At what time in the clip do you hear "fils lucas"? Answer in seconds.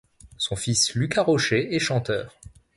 0.55-1.21